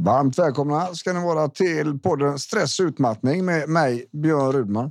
Varmt 0.00 0.38
välkomna 0.38 0.94
ska 0.94 1.12
ni 1.12 1.24
vara 1.24 1.48
till 1.48 1.98
podden 1.98 2.38
Stress 2.38 2.80
och 2.80 2.86
utmattning 2.86 3.44
med 3.44 3.68
mig, 3.68 4.06
Björn 4.12 4.52
Rudman. 4.52 4.90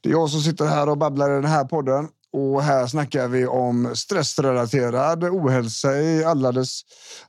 Det 0.00 0.08
är 0.08 0.12
jag 0.12 0.30
som 0.30 0.40
sitter 0.40 0.66
här 0.66 0.88
och 0.88 0.98
babblar 0.98 1.30
i 1.30 1.34
den 1.34 1.44
här 1.44 1.64
podden. 1.64 2.08
Och 2.32 2.62
här 2.62 2.86
snackar 2.86 3.28
vi 3.28 3.46
om 3.46 3.90
stressrelaterad 3.94 5.24
ohälsa 5.24 6.00
i 6.00 6.24
alla 6.24 6.52
dess, 6.52 6.80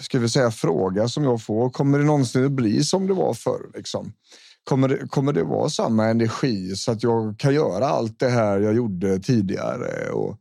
ska 0.00 0.18
vi 0.18 0.28
säga 0.28 0.50
fråga 0.50 1.08
som 1.08 1.24
jag 1.24 1.42
får. 1.42 1.70
Kommer 1.70 1.98
det 1.98 2.04
någonsin 2.04 2.44
att 2.44 2.52
bli 2.52 2.84
som 2.84 3.06
det 3.06 3.14
var 3.14 3.34
förr? 3.34 3.70
Liksom? 3.74 4.12
Kommer 4.64 4.88
det, 4.88 5.08
kommer 5.08 5.32
det 5.32 5.44
vara 5.44 5.68
samma 5.68 6.06
energi 6.08 6.76
så 6.76 6.92
att 6.92 7.02
jag 7.02 7.38
kan 7.38 7.54
göra 7.54 7.86
allt 7.86 8.18
det 8.18 8.28
här 8.28 8.60
jag 8.60 8.74
gjorde 8.74 9.18
tidigare? 9.18 10.10
Och, 10.10 10.38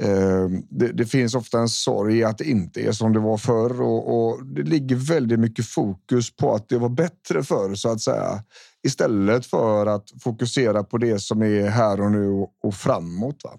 eh, 0.00 0.48
det, 0.70 0.92
det, 0.92 1.06
finns 1.06 1.34
ofta 1.34 1.58
en 1.58 1.68
sorg 1.68 2.18
i 2.18 2.24
att 2.24 2.38
det 2.38 2.44
inte 2.44 2.80
är 2.80 2.92
som 2.92 3.12
det 3.12 3.20
var 3.20 3.36
förr 3.36 3.82
och, 3.82 4.16
och, 4.16 4.46
det 4.46 4.62
ligger 4.62 4.96
väldigt 4.96 5.40
mycket 5.40 5.66
fokus 5.66 6.36
på 6.36 6.54
att 6.54 6.68
det 6.68 6.78
var 6.78 6.88
bättre 6.88 7.42
förr 7.42 7.74
så 7.74 7.88
att 7.88 8.00
säga. 8.00 8.42
Istället 8.86 9.46
för 9.46 9.86
att 9.86 10.04
fokusera 10.22 10.84
på 10.84 10.98
det 10.98 11.18
som 11.18 11.42
är 11.42 11.68
här 11.68 12.00
och 12.00 12.12
nu 12.12 12.28
och, 12.28 12.50
och 12.62 12.74
framåt. 12.74 13.40
Va? 13.44 13.58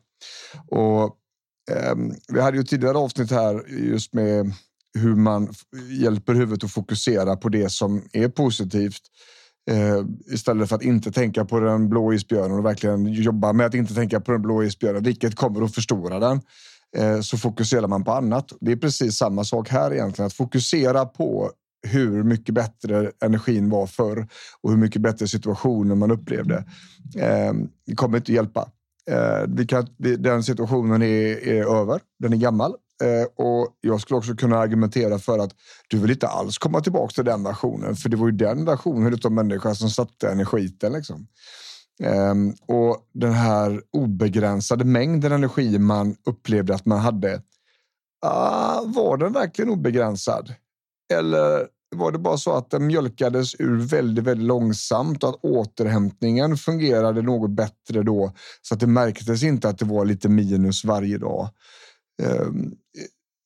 Och, 0.67 1.03
eh, 1.71 1.95
vi 2.27 2.41
hade 2.41 2.57
ju 2.57 2.63
tidigare 2.63 2.97
avsnitt 2.97 3.31
här 3.31 3.67
just 3.67 4.13
med 4.13 4.53
hur 4.95 5.15
man 5.15 5.53
hjälper 5.89 6.33
huvudet 6.33 6.63
att 6.63 6.71
fokusera 6.71 7.35
på 7.35 7.49
det 7.49 7.69
som 7.69 8.03
är 8.13 8.29
positivt 8.29 9.01
Eh, 9.71 10.05
istället 10.33 10.69
för 10.69 10.75
att 10.75 10.83
inte 10.83 11.11
tänka 11.11 11.45
på 11.45 11.59
den 11.59 11.89
blå 11.89 12.13
isbjörnen 12.13 12.57
och 12.57 12.65
verkligen 12.65 13.05
jobba 13.05 13.53
med 13.53 13.65
att 13.65 13.73
inte 13.73 13.93
tänka 13.93 14.21
på 14.21 14.31
den 14.31 14.41
blå 14.41 14.63
isbjörnen, 14.63 15.03
vilket 15.03 15.35
kommer 15.35 15.61
att 15.61 15.75
förstora 15.75 16.19
den. 16.19 16.41
Eh, 16.97 17.21
så 17.21 17.37
fokuserar 17.37 17.87
man 17.87 18.03
på 18.03 18.11
annat. 18.11 18.53
Det 18.61 18.71
är 18.71 18.75
precis 18.75 19.17
samma 19.17 19.43
sak 19.43 19.69
här 19.69 19.93
egentligen. 19.93 20.27
Att 20.27 20.33
fokusera 20.33 21.05
på 21.05 21.51
hur 21.87 22.23
mycket 22.23 22.55
bättre 22.55 23.11
energin 23.21 23.69
var 23.69 23.87
förr 23.87 24.27
och 24.61 24.69
hur 24.71 24.77
mycket 24.77 25.01
bättre 25.01 25.27
situationen 25.27 25.97
man 25.97 26.11
upplevde. 26.11 26.55
Eh, 27.17 27.53
det 27.85 27.95
kommer 27.95 28.17
inte 28.17 28.33
hjälpa. 28.33 28.69
Eh, 29.11 29.47
vi 29.47 29.67
kan, 29.67 29.87
den 29.97 30.43
situationen 30.43 31.01
är, 31.01 31.47
är 31.47 31.81
över. 31.81 32.01
Den 32.19 32.33
är 32.33 32.37
gammal. 32.37 32.75
Eh, 33.03 33.45
och 33.45 33.77
jag 33.81 34.01
skulle 34.01 34.17
också 34.17 34.35
kunna 34.35 34.57
argumentera 34.57 35.19
för 35.19 35.39
att 35.39 35.51
du 35.89 35.97
vill 35.97 36.11
inte 36.11 36.27
alls 36.27 36.57
komma 36.57 36.81
tillbaka 36.81 37.13
till 37.13 37.25
den 37.25 37.43
versionen, 37.43 37.95
för 37.95 38.09
det 38.09 38.17
var 38.17 38.27
ju 38.27 38.31
den 38.31 38.65
versionen 38.65 39.19
av 39.23 39.31
människa 39.31 39.75
som 39.75 39.89
satte 39.89 40.29
en 40.29 40.39
i 40.39 40.45
skiten. 40.45 40.93
Liksom. 40.93 41.27
Ehm, 42.03 42.53
och 42.67 42.97
den 43.13 43.33
här 43.33 43.81
obegränsade 43.91 44.85
mängden 44.85 45.31
energi 45.31 45.79
man 45.79 46.15
upplevde 46.25 46.75
att 46.75 46.85
man 46.85 46.99
hade. 46.99 47.41
Ah, 48.21 48.81
var 48.85 49.17
den 49.17 49.33
verkligen 49.33 49.71
obegränsad? 49.71 50.53
Eller 51.13 51.67
var 51.95 52.11
det 52.11 52.19
bara 52.19 52.37
så 52.37 52.53
att 52.53 52.69
den 52.69 52.87
mjölkades 52.87 53.55
ur 53.59 53.77
väldigt, 53.77 54.23
väldigt 54.23 54.47
långsamt 54.47 55.23
och 55.23 55.29
att 55.29 55.43
återhämtningen 55.43 56.57
fungerade 56.57 57.21
något 57.21 57.51
bättre 57.51 58.03
då 58.03 58.33
så 58.61 58.73
att 58.73 58.79
det 58.79 58.87
märktes 58.87 59.43
inte 59.43 59.69
att 59.69 59.77
det 59.77 59.85
var 59.85 60.05
lite 60.05 60.29
minus 60.29 60.85
varje 60.85 61.17
dag. 61.17 61.49
Ehm, 62.23 62.71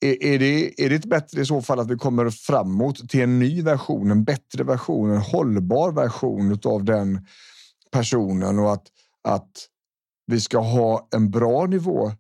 är, 0.01 0.23
är, 0.23 0.39
det, 0.39 0.83
är 0.85 0.89
det 0.89 0.95
inte 0.95 1.07
bättre 1.07 1.41
i 1.41 1.45
så 1.45 1.61
fall 1.61 1.79
att 1.79 1.91
vi 1.91 1.95
kommer 1.95 2.29
framåt 2.29 3.09
till 3.09 3.21
en 3.21 3.39
ny 3.39 3.61
version, 3.61 4.11
en 4.11 4.23
bättre 4.23 4.63
version, 4.63 5.11
en 5.11 5.21
hållbar 5.21 5.91
version 5.91 6.59
av 6.63 6.83
den 6.83 7.27
personen 7.91 8.59
och 8.59 8.73
att, 8.73 8.87
att 9.23 9.51
vi 10.27 10.41
ska 10.41 10.59
ha 10.59 11.07
en 11.15 11.31
bra 11.31 11.65
nivå 11.65 12.11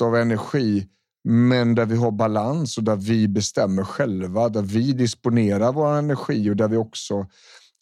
av 0.00 0.16
energi 0.16 0.88
men 1.24 1.74
där 1.74 1.86
vi 1.86 1.96
har 1.96 2.10
balans 2.10 2.78
och 2.78 2.84
där 2.84 2.96
vi 2.96 3.28
bestämmer 3.28 3.84
själva, 3.84 4.48
där 4.48 4.62
vi 4.62 4.92
disponerar 4.92 5.72
vår 5.72 5.98
energi 5.98 6.50
och 6.50 6.56
där 6.56 6.68
vi 6.68 6.76
också 6.76 7.26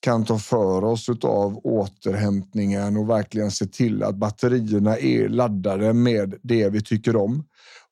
kan 0.01 0.25
ta 0.25 0.39
för 0.39 0.85
oss 0.85 1.09
av 1.23 1.61
återhämtningen 1.65 2.97
och 2.97 3.11
verkligen 3.11 3.51
se 3.51 3.67
till 3.67 4.03
att 4.03 4.17
batterierna 4.17 4.99
är 4.99 5.29
laddade 5.29 5.93
med 5.93 6.35
det 6.43 6.69
vi 6.69 6.83
tycker 6.83 7.17
om 7.17 7.45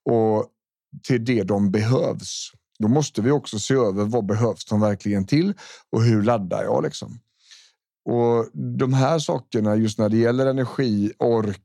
och 0.05 0.47
till 1.03 1.25
det 1.25 1.43
de 1.43 1.71
behövs. 1.71 2.51
Då 2.79 2.89
måste 2.89 3.23
vi 3.23 3.31
också 3.31 3.59
se 3.59 3.75
över 3.75 4.05
vad 4.05 4.27
behövs 4.27 4.65
de 4.65 4.81
verkligen 4.81 5.27
till 5.27 5.55
och 5.91 6.03
hur 6.03 6.23
laddar 6.23 6.63
jag 6.63 6.83
liksom? 6.83 7.19
Och 8.05 8.47
de 8.79 8.93
här 8.93 9.19
sakerna 9.19 9.77
just 9.77 9.99
när 9.99 10.09
det 10.09 10.17
gäller 10.17 10.47
energi, 10.47 11.13
ork, 11.19 11.63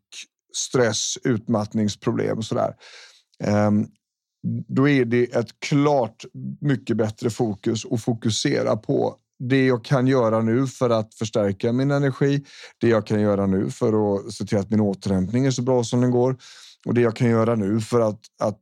stress, 0.55 1.17
utmattningsproblem 1.23 2.37
och 2.37 2.45
så 2.45 2.55
där. 2.55 2.75
Ehm, 3.43 3.87
då 4.67 4.89
är 4.89 5.05
det 5.05 5.23
ett 5.23 5.59
klart 5.59 6.25
mycket 6.61 6.97
bättre 6.97 7.29
fokus 7.29 7.85
och 7.85 8.01
fokusera 8.01 8.75
på 8.75 9.15
det 9.39 9.65
jag 9.65 9.85
kan 9.85 10.07
göra 10.07 10.41
nu 10.41 10.67
för 10.67 10.89
att 10.89 11.13
förstärka 11.13 11.73
min 11.73 11.91
energi, 11.91 12.45
det 12.77 12.87
jag 12.87 13.07
kan 13.07 13.21
göra 13.21 13.45
nu 13.45 13.69
för 13.69 14.15
att 14.15 14.33
se 14.33 14.45
till 14.45 14.57
att 14.57 14.69
min 14.69 14.79
återhämtning 14.79 15.45
är 15.45 15.51
så 15.51 15.61
bra 15.61 15.83
som 15.83 16.01
den 16.01 16.11
går 16.11 16.37
och 16.87 16.93
det 16.93 17.01
jag 17.01 17.15
kan 17.15 17.29
göra 17.29 17.55
nu 17.55 17.81
för 17.81 17.99
att, 17.99 18.19
att 18.41 18.61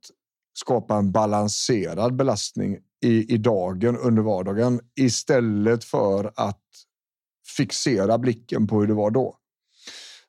skapa 0.53 0.95
en 0.95 1.11
balanserad 1.11 2.15
belastning 2.15 2.77
i, 3.01 3.33
i 3.33 3.37
dagen 3.37 3.97
under 3.97 4.21
vardagen 4.21 4.79
istället 4.99 5.83
för 5.83 6.31
att 6.35 6.63
fixera 7.57 8.17
blicken 8.17 8.67
på 8.67 8.79
hur 8.79 8.87
det 8.87 8.93
var 8.93 9.11
då. 9.11 9.37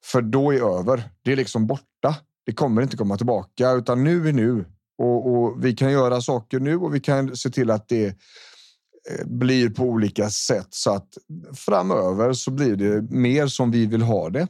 För 0.04 0.22
då 0.22 0.52
är 0.52 0.78
över. 0.78 1.10
Det 1.22 1.32
är 1.32 1.36
liksom 1.36 1.66
borta. 1.66 2.16
Det 2.46 2.52
kommer 2.52 2.82
inte 2.82 2.96
komma 2.96 3.16
tillbaka, 3.16 3.70
utan 3.70 4.04
nu 4.04 4.28
är 4.28 4.32
nu 4.32 4.64
och, 4.98 5.26
och 5.32 5.64
vi 5.64 5.76
kan 5.76 5.92
göra 5.92 6.20
saker 6.20 6.60
nu 6.60 6.76
och 6.76 6.94
vi 6.94 7.00
kan 7.00 7.36
se 7.36 7.50
till 7.50 7.70
att 7.70 7.88
det 7.88 8.06
eh, 8.06 9.26
blir 9.26 9.70
på 9.70 9.82
olika 9.82 10.30
sätt 10.30 10.68
så 10.70 10.90
att 10.90 11.08
framöver 11.54 12.32
så 12.32 12.50
blir 12.50 12.76
det 12.76 13.02
mer 13.10 13.46
som 13.46 13.70
vi 13.70 13.86
vill 13.86 14.02
ha 14.02 14.30
det. 14.30 14.48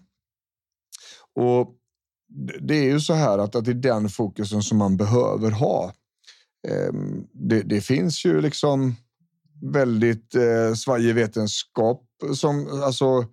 Och 1.35 1.78
det 2.61 2.75
är 2.75 2.85
ju 2.85 3.01
så 3.01 3.15
här 3.15 3.39
att, 3.39 3.55
att 3.55 3.65
det 3.65 3.71
är 3.71 3.75
den 3.75 4.09
fokusen 4.09 4.63
som 4.63 4.79
man 4.79 4.97
behöver 4.97 5.51
ha. 5.51 5.93
Ehm, 6.69 7.27
det, 7.33 7.63
det 7.63 7.81
finns 7.81 8.25
ju 8.25 8.41
liksom 8.41 8.97
väldigt 9.63 10.35
eh, 10.35 10.75
svajig 10.75 11.15
vetenskap 11.15 12.05
som 12.35 12.83
alltså 12.85 13.25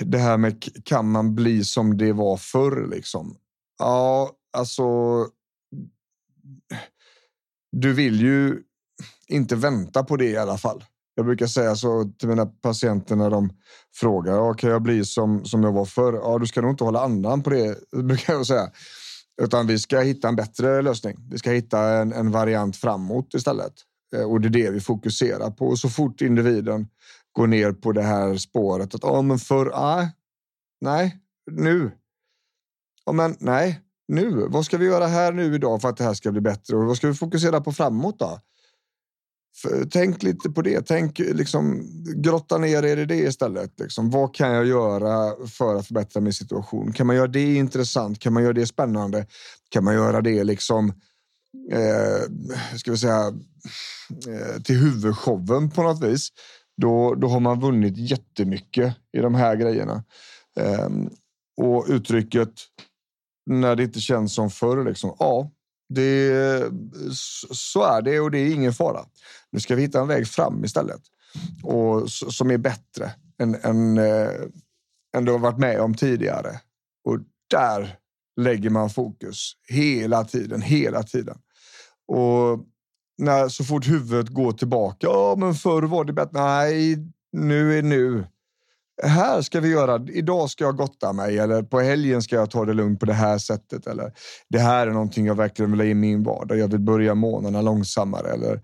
det 0.00 0.18
här 0.18 0.36
med 0.36 0.84
kan 0.84 1.10
man 1.10 1.34
bli 1.34 1.64
som 1.64 1.96
det 1.96 2.12
var 2.12 2.36
förr 2.36 2.88
liksom? 2.90 3.36
Ja, 3.78 4.30
alltså. 4.52 4.84
Du 7.72 7.92
vill 7.92 8.20
ju 8.20 8.62
inte 9.28 9.56
vänta 9.56 10.04
på 10.04 10.16
det 10.16 10.30
i 10.30 10.36
alla 10.36 10.58
fall. 10.58 10.84
Jag 11.18 11.26
brukar 11.26 11.46
säga 11.46 11.76
så 11.76 12.04
till 12.18 12.28
mina 12.28 12.46
patienter 12.46 13.16
när 13.16 13.30
de 13.30 13.52
frågar. 13.94 14.32
Ja, 14.32 14.54
kan 14.54 14.70
jag 14.70 14.82
bli 14.82 15.04
som, 15.04 15.44
som 15.44 15.62
jag 15.62 15.72
var 15.72 15.84
förr? 15.84 16.12
Ja, 16.12 16.38
du 16.38 16.46
ska 16.46 16.60
nog 16.60 16.70
inte 16.70 16.84
hålla 16.84 17.00
andan 17.00 17.42
på 17.42 17.50
det, 17.50 17.78
brukar 18.02 18.32
jag 18.32 18.46
säga. 18.46 18.70
Utan 19.42 19.66
vi 19.66 19.78
ska 19.78 20.00
hitta 20.00 20.28
en 20.28 20.36
bättre 20.36 20.82
lösning. 20.82 21.16
Vi 21.30 21.38
ska 21.38 21.50
hitta 21.50 21.80
en, 21.80 22.12
en 22.12 22.30
variant 22.30 22.76
framåt 22.76 23.34
istället. 23.34 23.72
Eh, 24.16 24.22
och 24.22 24.40
det 24.40 24.48
är 24.48 24.50
det 24.50 24.70
vi 24.70 24.80
fokuserar 24.80 25.50
på. 25.50 25.66
Och 25.66 25.78
så 25.78 25.88
fort 25.88 26.20
individen 26.20 26.88
går 27.32 27.46
ner 27.46 27.72
på 27.72 27.92
det 27.92 28.02
här 28.02 28.36
spåret 28.36 28.94
att 28.94 29.02
ja, 29.02 29.22
men 29.22 29.38
förr, 29.38 29.70
ah, 29.74 30.06
nej, 30.80 31.18
nu. 31.50 31.90
Ja, 33.06 33.12
men 33.12 33.36
nej, 33.38 33.80
nu? 34.08 34.46
Vad 34.48 34.64
ska 34.64 34.78
vi 34.78 34.86
göra 34.86 35.06
här 35.06 35.32
nu 35.32 35.54
idag 35.54 35.82
för 35.82 35.88
att 35.88 35.96
det 35.96 36.04
här 36.04 36.14
ska 36.14 36.32
bli 36.32 36.40
bättre? 36.40 36.76
Och 36.76 36.84
vad 36.84 36.96
ska 36.96 37.08
vi 37.08 37.14
fokusera 37.14 37.60
på 37.60 37.72
framåt 37.72 38.18
då? 38.18 38.40
Tänk 39.90 40.22
lite 40.22 40.50
på 40.50 40.62
det. 40.62 40.86
Tänk 40.86 41.18
liksom 41.18 41.82
grotta 42.16 42.58
ner 42.58 42.82
er 42.82 42.96
i 42.96 43.04
det 43.04 43.16
istället. 43.16 43.80
Liksom, 43.80 44.10
vad 44.10 44.34
kan 44.34 44.52
jag 44.52 44.66
göra 44.66 45.46
för 45.46 45.76
att 45.76 45.86
förbättra 45.86 46.20
min 46.20 46.32
situation? 46.32 46.92
Kan 46.92 47.06
man 47.06 47.16
göra 47.16 47.26
det 47.26 47.54
intressant? 47.54 48.18
Kan 48.18 48.32
man 48.32 48.42
göra 48.42 48.52
det 48.52 48.66
spännande? 48.66 49.26
Kan 49.68 49.84
man 49.84 49.94
göra 49.94 50.20
det 50.20 50.44
liksom 50.44 50.92
eh, 51.72 52.76
ska 52.76 52.90
vi 52.90 52.98
säga 52.98 53.26
eh, 54.28 54.62
till 54.62 54.76
huvudshowen 54.76 55.70
på 55.70 55.82
något 55.82 56.02
vis? 56.02 56.28
Då, 56.76 57.14
då 57.14 57.28
har 57.28 57.40
man 57.40 57.60
vunnit 57.60 57.96
jättemycket 57.96 58.94
i 59.12 59.20
de 59.20 59.34
här 59.34 59.56
grejerna. 59.56 60.04
Eh, 60.60 60.88
och 61.60 61.84
uttrycket 61.88 62.52
när 63.46 63.76
det 63.76 63.82
inte 63.82 64.00
känns 64.00 64.34
som 64.34 64.50
förr. 64.50 64.84
Liksom. 64.84 65.16
Ja, 65.18 65.50
det, 65.88 66.72
så 67.50 67.82
är 67.82 68.02
det 68.02 68.20
och 68.20 68.30
det 68.30 68.38
är 68.38 68.54
ingen 68.54 68.72
fara. 68.72 69.04
Nu 69.50 69.60
ska 69.60 69.74
vi 69.74 69.82
hitta 69.82 70.00
en 70.00 70.08
väg 70.08 70.28
fram 70.28 70.64
istället 70.64 71.00
och 71.62 72.10
som 72.10 72.50
är 72.50 72.58
bättre 72.58 73.12
än, 73.38 73.54
än, 73.54 73.98
äh, 73.98 74.30
än 75.16 75.24
du 75.24 75.32
har 75.32 75.38
varit 75.38 75.58
med 75.58 75.80
om 75.80 75.94
tidigare. 75.94 76.60
Och 77.04 77.18
där 77.50 77.96
lägger 78.40 78.70
man 78.70 78.90
fokus 78.90 79.52
hela 79.68 80.24
tiden, 80.24 80.62
hela 80.62 81.02
tiden. 81.02 81.38
Och 82.08 82.66
när 83.18 83.48
så 83.48 83.64
fort 83.64 83.88
huvudet 83.88 84.28
går 84.28 84.52
tillbaka. 84.52 85.06
Ja, 85.06 85.34
men 85.38 85.54
förr 85.54 85.82
var 85.82 86.04
det 86.04 86.12
bättre. 86.12 86.30
Nej, 86.32 86.96
nu 87.32 87.78
är 87.78 87.82
nu 87.82 88.26
här 89.02 89.42
ska 89.42 89.60
vi 89.60 89.68
göra, 89.68 90.06
idag 90.08 90.50
ska 90.50 90.64
jag 90.64 90.76
gotta 90.76 91.12
mig 91.12 91.38
eller 91.38 91.62
på 91.62 91.80
helgen 91.80 92.22
ska 92.22 92.36
jag 92.36 92.50
ta 92.50 92.64
det 92.64 92.74
lugnt 92.74 93.00
på 93.00 93.06
det 93.06 93.12
här 93.12 93.38
sättet. 93.38 93.86
Eller 93.86 94.12
det 94.48 94.58
här 94.58 94.86
är 94.86 94.90
någonting 94.90 95.26
jag 95.26 95.34
verkligen 95.34 95.70
vill 95.70 95.80
ha 95.80 95.86
i 95.86 95.94
min 95.94 96.22
vardag. 96.22 96.58
Jag 96.58 96.68
vill 96.68 96.80
börja 96.80 97.14
månaderna 97.14 97.62
långsammare 97.62 98.28
eller 98.28 98.62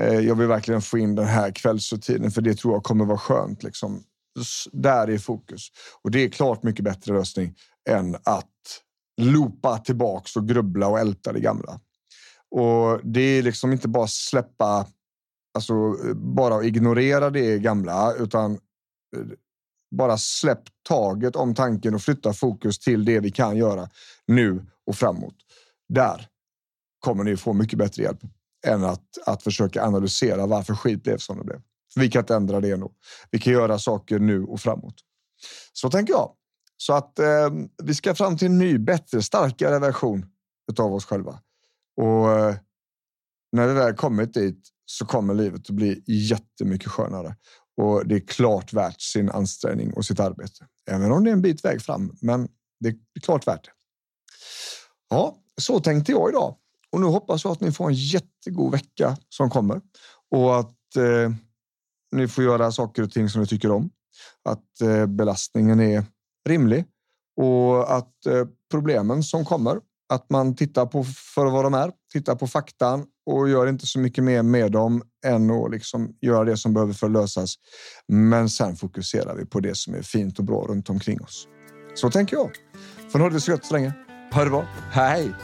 eh, 0.00 0.20
jag 0.20 0.34
vill 0.34 0.46
verkligen 0.46 0.82
få 0.82 0.98
in 0.98 1.14
den 1.14 1.26
här 1.26 1.50
kvällsrutinen 1.50 2.30
för 2.30 2.42
det 2.42 2.54
tror 2.54 2.74
jag 2.74 2.82
kommer 2.82 3.04
vara 3.04 3.18
skönt. 3.18 3.62
Liksom. 3.62 4.02
Där 4.72 5.10
är 5.10 5.18
fokus 5.18 5.68
och 6.02 6.10
det 6.10 6.24
är 6.24 6.28
klart 6.28 6.62
mycket 6.62 6.84
bättre 6.84 7.14
lösning 7.14 7.54
än 7.90 8.14
att 8.14 8.46
loopa 9.20 9.78
tillbaks 9.78 10.36
och 10.36 10.48
grubbla 10.48 10.88
och 10.88 10.98
älta 10.98 11.32
det 11.32 11.40
gamla. 11.40 11.80
Och 12.50 13.00
det 13.04 13.20
är 13.20 13.42
liksom 13.42 13.72
inte 13.72 13.88
bara 13.88 14.06
släppa, 14.06 14.86
alltså 15.54 15.74
bara 16.14 16.64
ignorera 16.64 17.30
det 17.30 17.58
gamla, 17.58 18.14
utan 18.14 18.52
eh, 18.52 19.20
bara 19.90 20.18
släpp 20.18 20.62
taget 20.88 21.36
om 21.36 21.54
tanken 21.54 21.94
och 21.94 22.02
flytta 22.02 22.32
fokus 22.32 22.78
till 22.78 23.04
det 23.04 23.20
vi 23.20 23.30
kan 23.30 23.56
göra 23.56 23.88
nu 24.26 24.66
och 24.86 24.96
framåt. 24.96 25.34
Där 25.88 26.28
kommer 26.98 27.24
ni 27.24 27.36
få 27.36 27.52
mycket 27.52 27.78
bättre 27.78 28.02
hjälp 28.02 28.20
än 28.66 28.84
att, 28.84 29.18
att 29.26 29.42
försöka 29.42 29.84
analysera 29.84 30.46
varför 30.46 30.74
skit 30.74 31.02
blev 31.02 31.18
som 31.18 31.38
det 31.38 31.44
blev. 31.44 31.60
För 31.94 32.00
vi 32.00 32.10
kan 32.10 32.20
inte 32.20 32.34
ändra 32.34 32.60
det 32.60 32.70
ändå. 32.70 32.92
Vi 33.30 33.38
kan 33.38 33.52
göra 33.52 33.78
saker 33.78 34.18
nu 34.18 34.44
och 34.44 34.60
framåt. 34.60 34.94
Så 35.72 35.90
tänker 35.90 36.12
jag. 36.12 36.32
Så 36.76 36.92
att 36.92 37.18
eh, 37.18 37.50
vi 37.82 37.94
ska 37.94 38.14
fram 38.14 38.36
till 38.36 38.46
en 38.46 38.58
ny, 38.58 38.78
bättre, 38.78 39.22
starkare 39.22 39.78
version 39.78 40.26
av 40.78 40.94
oss 40.94 41.04
själva. 41.04 41.40
Och 41.96 42.32
eh, 42.32 42.54
när 43.52 43.66
vi 43.66 43.74
väl 43.74 43.94
kommit 43.94 44.34
dit 44.34 44.68
så 44.84 45.06
kommer 45.06 45.34
livet 45.34 45.60
att 45.60 45.70
bli 45.70 46.02
jättemycket 46.06 46.90
skönare 46.90 47.36
och 47.78 48.06
det 48.06 48.14
är 48.14 48.20
klart 48.20 48.72
värt 48.72 49.00
sin 49.00 49.30
ansträngning 49.30 49.92
och 49.92 50.04
sitt 50.04 50.20
arbete. 50.20 50.66
Även 50.90 51.12
om 51.12 51.24
det 51.24 51.30
är 51.30 51.32
en 51.32 51.42
bit 51.42 51.64
väg 51.64 51.82
fram, 51.82 52.16
men 52.20 52.48
det 52.80 52.88
är 52.88 53.20
klart 53.20 53.46
värt 53.46 53.64
det. 53.64 53.70
Ja, 55.10 55.36
så 55.60 55.80
tänkte 55.80 56.12
jag 56.12 56.30
idag 56.30 56.56
och 56.92 57.00
nu 57.00 57.06
hoppas 57.06 57.44
jag 57.44 57.52
att 57.52 57.60
ni 57.60 57.72
får 57.72 57.88
en 57.88 57.94
jättegod 57.94 58.72
vecka 58.72 59.16
som 59.28 59.50
kommer 59.50 59.80
och 60.30 60.58
att 60.58 60.96
eh, 60.96 61.32
ni 62.12 62.28
får 62.28 62.44
göra 62.44 62.72
saker 62.72 63.02
och 63.02 63.12
ting 63.12 63.28
som 63.28 63.40
ni 63.40 63.46
tycker 63.46 63.70
om. 63.70 63.90
Att 64.44 64.80
eh, 64.80 65.06
belastningen 65.06 65.80
är 65.80 66.04
rimlig 66.48 66.84
och 67.36 67.96
att 67.96 68.26
eh, 68.26 68.46
problemen 68.70 69.22
som 69.22 69.44
kommer 69.44 69.80
att 70.08 70.30
man 70.30 70.56
tittar 70.56 70.86
på 70.86 71.04
för 71.04 71.46
vad 71.46 71.64
de 71.64 71.74
är, 71.74 71.92
tittar 72.12 72.34
på 72.34 72.46
faktan 72.46 73.06
och 73.28 73.48
gör 73.48 73.66
inte 73.66 73.86
så 73.86 73.98
mycket 73.98 74.24
mer 74.24 74.42
med 74.42 74.72
dem 74.72 75.02
än 75.26 75.50
att 75.50 75.70
liksom 75.70 76.16
göra 76.20 76.44
det 76.44 76.56
som 76.56 76.74
behöver 76.74 76.92
för 76.92 77.06
att 77.06 77.12
lösas. 77.12 77.54
Men 78.08 78.48
sen 78.48 78.76
fokuserar 78.76 79.34
vi 79.34 79.46
på 79.46 79.60
det 79.60 79.76
som 79.76 79.94
är 79.94 80.02
fint 80.02 80.38
och 80.38 80.44
bra 80.44 80.66
runt 80.68 80.90
omkring 80.90 81.20
oss. 81.20 81.48
Så 81.94 82.10
tänker 82.10 82.36
jag. 82.36 82.50
För 83.12 83.18
nu 83.18 83.24
har 83.24 83.30
det 83.30 83.40
så 83.40 83.50
gött 83.50 83.64
så 83.64 83.74
länge. 83.74 83.92
Ha 84.32 84.44
det 84.44 84.50
bra. 84.50 84.66
Hej! 84.92 85.34